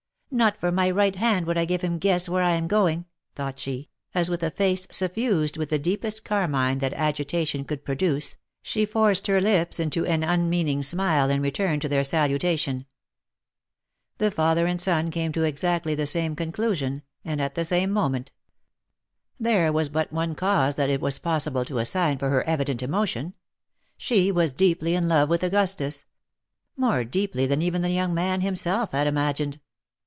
[0.33, 3.03] Not for my right hand would I have him guess where I am going," OF
[3.39, 3.75] MICHAEL ARMSTRONG.
[4.13, 7.83] 125 thought she, as with a face suffused with the deepest carmine that agitation could
[7.83, 12.85] produce, she forced her lips into an unmeaning smile in return to their salutation.
[14.19, 18.31] The father and son came to exactly the same conclusion, and at the same moment.
[19.37, 23.33] There was but one cause that it was possible to assign for her evident emotion.
[23.97, 26.05] She was deeply in love with Augustus,—
[26.77, 29.59] more deeply than even the young man himself had imagined.